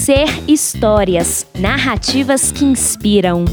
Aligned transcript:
Ser 0.00 0.48
Histórias 0.48 1.46
narrativas 1.54 2.50
que 2.50 2.64
inspiram. 2.64 3.44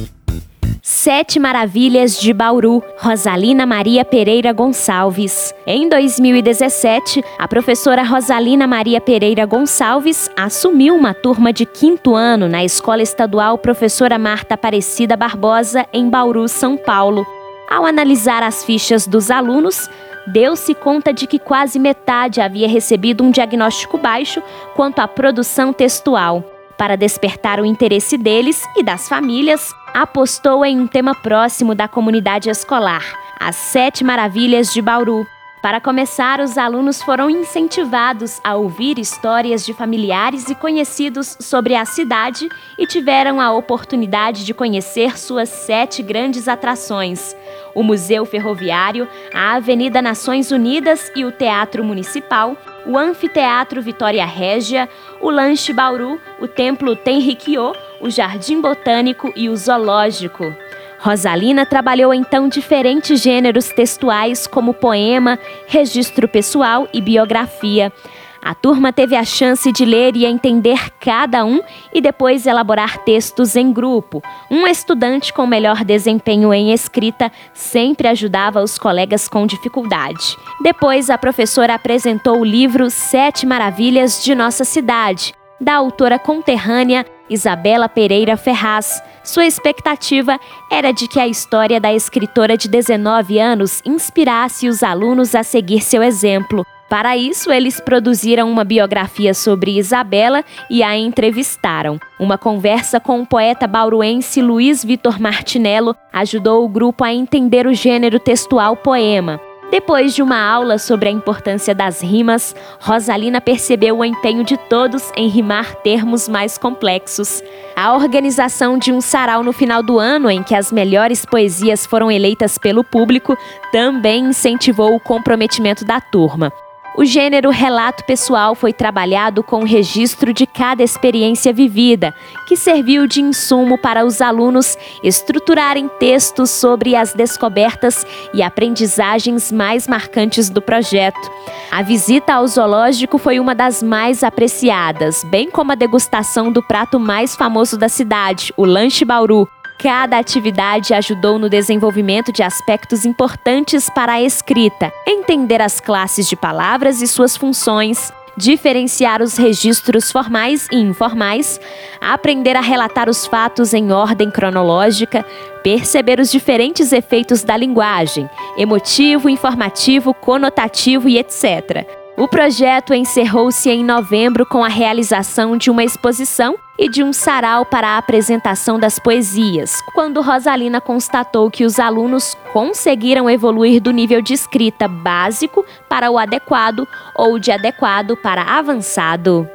Sete 0.82 1.42
Maravilhas 1.42 2.18
de 2.18 2.32
Bauru, 2.32 2.82
Rosalina 3.00 3.66
Maria 3.66 4.06
Pereira 4.06 4.54
Gonçalves. 4.54 5.54
Em 5.68 5.90
2017, 5.90 7.22
a 7.38 7.50
professora 7.50 8.02
Rosalina 8.02 8.66
Maria 8.66 9.02
Pereira 9.02 9.46
Gonçalves 9.46 10.32
assumiu 10.38 10.96
uma 10.96 11.14
turma 11.14 11.52
de 11.52 11.66
quinto 11.66 12.16
ano 12.16 12.48
na 12.48 12.64
Escola 12.64 13.02
Estadual 13.02 13.58
Professora 13.58 14.18
Marta 14.18 14.54
Aparecida 14.54 15.18
Barbosa, 15.18 15.86
em 15.92 16.10
Bauru, 16.10 16.48
São 16.48 16.78
Paulo. 16.78 17.28
Ao 17.70 17.86
analisar 17.86 18.42
as 18.42 18.64
fichas 18.64 19.06
dos 19.06 19.30
alunos, 19.30 19.90
deu-se 20.28 20.76
conta 20.76 21.14
de 21.14 21.26
que 21.26 21.40
quase 21.40 21.80
metade 21.80 22.42
havia 22.42 22.68
recebido 22.68 23.24
um 23.24 23.32
diagnóstico 23.32 23.98
baixo 23.98 24.44
quanto 24.76 25.00
à 25.00 25.08
produção 25.08 25.72
textual. 25.72 26.44
Para 26.78 26.96
despertar 26.96 27.60
o 27.60 27.66
interesse 27.66 28.18
deles 28.18 28.64
e 28.76 28.84
das 28.84 29.10
famílias, 29.10 29.74
apostou 29.94 30.64
em 30.64 30.80
um 30.80 30.86
tema 30.86 31.16
próximo 31.16 31.74
da 31.74 31.88
comunidade 31.88 32.50
escolar, 32.50 33.04
as 33.40 33.56
Sete 33.56 34.04
Maravilhas 34.04 34.72
de 34.72 34.82
Bauru. 34.82 35.26
Para 35.60 35.82
começar, 35.82 36.40
os 36.40 36.56
alunos 36.56 37.02
foram 37.02 37.32
incentivados 37.32 38.40
a 38.44 38.56
ouvir 38.56 39.00
histórias 39.00 39.66
de 39.66 39.74
familiares 39.74 40.50
e 40.50 40.56
conhecidos 40.56 41.36
sobre 41.40 41.74
a 41.74 41.84
cidade 41.84 42.48
e 42.78 42.86
tiveram 42.86 43.42
a 43.42 43.52
oportunidade 43.52 44.46
de 44.46 44.54
conhecer 44.54 45.18
suas 45.18 45.50
sete 45.50 46.04
grandes 46.04 46.48
atrações: 46.48 47.36
o 47.78 47.84
Museu 47.84 48.26
Ferroviário, 48.26 49.08
a 49.32 49.54
Avenida 49.54 50.02
Nações 50.02 50.50
Unidas 50.50 51.12
e 51.16 51.24
o 51.24 51.32
Teatro 51.32 51.84
Municipal, 51.84 52.58
o 52.88 52.98
Anfiteatro 52.98 53.84
Vitória 53.84 54.26
Régia, 54.26 54.90
o 55.22 55.30
Lanche 55.30 55.72
Bauru, 55.72 56.20
o 56.42 56.48
Templo 56.48 56.96
Tenrikyo, 56.96 57.76
o 58.02 58.10
Jardim 58.10 58.60
Botânico 58.60 59.32
e 59.36 59.48
o 59.48 59.56
Zoológico. 59.56 60.56
Rosalina 60.98 61.68
trabalhou 61.68 62.12
então 62.16 62.50
diferentes 62.50 63.22
gêneros 63.22 63.70
textuais 63.70 64.48
como 64.48 64.74
poema, 64.74 65.38
registro 65.68 66.28
pessoal 66.28 66.90
e 66.92 67.00
biografia. 67.00 67.94
A 68.42 68.54
turma 68.54 68.94
teve 68.94 69.16
a 69.16 69.24
chance 69.24 69.72
de 69.72 69.86
ler 69.86 70.16
e 70.16 70.26
entender 70.26 70.92
cada 71.00 71.44
um 71.44 71.62
e 71.94 72.00
depois 72.00 72.46
elaborar 72.46 73.00
textos 73.00 73.56
em 73.56 73.72
grupo. 73.72 74.22
Um 74.50 74.68
estudante 74.68 75.34
com 75.34 75.46
melhor 75.46 75.84
desempenho 75.84 76.54
em 76.54 76.72
escrita 76.72 77.32
sempre 77.54 78.08
ajudava 78.08 78.62
os 78.62 78.78
colegas 78.78 79.28
com 79.28 79.46
dificuldade. 79.46 80.38
Depois, 80.62 81.10
a 81.10 81.18
professora 81.18 81.74
apresentou 81.74 82.40
o 82.40 82.46
livro 82.46 82.90
Sete 82.90 83.46
Maravilhas 83.46 84.24
de 84.24 84.34
Nossa 84.34 84.64
Cidade, 84.64 85.34
da 85.60 85.76
autora 85.76 86.20
conterrânea 86.20 87.06
Isabela 87.30 87.90
Pereira 87.90 88.38
Ferraz. 88.38 89.02
Sua 89.24 89.46
expectativa 89.46 90.40
era 90.72 90.92
de 90.92 91.08
que 91.08 91.20
a 91.20 91.28
história 91.28 91.80
da 91.80 91.94
escritora 91.94 92.56
de 92.56 92.70
19 92.70 93.40
anos 93.40 93.82
inspirasse 93.86 94.70
os 94.70 94.84
alunos 94.84 95.36
a 95.36 95.44
seguir 95.44 95.82
seu 95.82 96.02
exemplo. 96.02 96.66
Para 96.90 97.18
isso, 97.18 97.52
eles 97.52 97.82
produziram 97.82 98.50
uma 98.50 98.64
biografia 98.64 99.34
sobre 99.34 99.78
Isabela 99.78 100.44
e 100.70 100.82
a 100.82 100.98
entrevistaram. 100.98 102.00
Uma 102.18 102.38
conversa 102.38 102.98
com 102.98 103.20
o 103.20 103.26
poeta 103.26 103.68
bauruense 103.68 104.42
Luiz 104.42 104.86
Vitor 104.86 105.20
Martinello 105.20 105.94
ajudou 106.14 106.64
o 106.64 106.70
grupo 106.70 107.04
a 107.04 107.14
entender 107.14 107.68
o 107.68 107.74
gênero 107.74 108.20
textual 108.20 108.78
poema. 108.78 109.38
Depois 109.70 110.16
de 110.16 110.22
uma 110.22 110.40
aula 110.40 110.78
sobre 110.78 111.10
a 111.10 111.12
importância 111.12 111.76
das 111.76 112.02
rimas, 112.02 112.56
Rosalina 112.80 113.42
percebeu 113.42 113.98
o 113.98 114.06
empenho 114.06 114.46
de 114.46 114.56
todos 114.56 115.12
em 115.14 115.28
rimar 115.28 115.76
termos 115.82 116.30
mais 116.30 116.58
complexos. 116.58 117.44
A 117.76 117.94
organização 117.94 118.78
de 118.78 118.94
um 118.94 119.02
sarau 119.02 119.44
no 119.44 119.52
final 119.52 119.84
do 119.84 120.00
ano, 120.00 120.32
em 120.32 120.42
que 120.42 120.56
as 120.56 120.72
melhores 120.72 121.26
poesias 121.26 121.86
foram 121.86 122.10
eleitas 122.10 122.58
pelo 122.58 122.82
público, 122.82 123.38
também 123.70 124.28
incentivou 124.28 124.96
o 124.96 125.02
comprometimento 125.02 125.84
da 125.84 126.00
turma. 126.00 126.50
O 126.98 127.06
gênero 127.06 127.52
relato 127.52 128.04
pessoal 128.06 128.56
foi 128.56 128.74
trabalhado 128.74 129.44
com 129.44 129.60
o 129.60 129.66
registro 129.66 130.34
de 130.34 130.48
cada 130.48 130.82
experiência 130.82 131.54
vivida, 131.54 132.12
que 132.48 132.58
serviu 132.58 133.06
de 133.06 133.22
insumo 133.22 133.78
para 133.78 134.04
os 134.04 134.20
alunos 134.20 134.76
estruturarem 135.04 135.88
textos 136.00 136.50
sobre 136.50 136.96
as 136.96 137.14
descobertas 137.14 138.04
e 138.34 138.42
aprendizagens 138.42 139.52
mais 139.52 139.88
marcantes 139.88 140.50
do 140.50 140.60
projeto. 140.60 141.30
A 141.70 141.84
visita 141.84 142.34
ao 142.34 142.48
zoológico 142.48 143.20
foi 143.20 143.40
uma 143.40 143.54
das 143.54 143.84
mais 143.84 144.24
apreciadas, 144.24 145.24
bem 145.26 145.52
como 145.52 145.74
a 145.74 145.76
degustação 145.76 146.52
do 146.52 146.64
prato 146.64 147.00
mais 147.00 147.36
famoso 147.36 147.78
da 147.78 147.90
cidade, 147.90 148.52
o 148.58 148.66
lanche 148.66 149.06
Bauru, 149.06 149.48
Cada 149.80 150.18
atividade 150.18 150.94
ajudou 150.94 151.38
no 151.38 151.48
desenvolvimento 151.48 152.32
de 152.32 152.42
aspectos 152.42 153.06
importantes 153.06 153.90
para 153.92 154.14
a 154.14 154.22
escrita, 154.22 154.92
entender 155.06 155.62
as 155.62 155.80
classes 155.80 156.28
de 156.28 156.36
palavras 156.36 157.00
e 157.00 157.08
suas 157.08 157.38
funções, 157.38 158.12
diferenciar 158.36 159.22
os 159.22 159.38
registros 159.38 160.12
formais 160.12 160.68
e 160.72 160.78
informais, 160.78 161.62
aprender 162.02 162.56
a 162.56 162.62
relatar 162.62 163.08
os 163.08 163.28
fatos 163.28 163.72
em 163.72 163.92
ordem 163.92 164.32
cronológica, 164.32 165.24
perceber 165.64 166.20
os 166.20 166.32
diferentes 166.32 166.92
efeitos 166.92 167.44
da 167.44 167.56
linguagem, 167.56 168.28
emotivo, 168.58 169.30
informativo, 169.30 170.12
conotativo 170.12 171.08
e 171.08 171.20
etc. 171.20 171.86
O 172.18 172.28
projeto 172.28 172.96
encerrou-se 172.96 173.70
em 173.70 173.84
novembro 173.84 174.44
com 174.44 174.64
a 174.64 174.68
realização 174.68 175.56
de 175.56 175.70
uma 175.70 175.84
exposição 175.84 176.56
e 176.78 176.90
de 176.90 177.04
um 177.04 177.12
sarau 177.12 177.66
para 177.66 177.90
a 177.90 177.98
apresentação 177.98 178.80
das 178.80 179.00
poesias, 179.00 179.82
quando 179.94 180.22
Rosalina 180.22 180.80
constatou 180.80 181.50
que 181.50 181.66
os 181.66 181.80
alunos 181.80 182.38
conseguiram 182.54 183.30
evoluir 183.30 183.82
do 183.82 183.92
nível 183.92 184.22
de 184.22 184.34
escrita 184.34 184.88
básico 184.88 185.66
para 185.90 186.12
o 186.12 186.18
adequado 186.18 186.88
ou 187.16 187.40
de 187.40 187.52
adequado 187.52 188.16
para 188.18 188.44
avançado. 188.44 189.50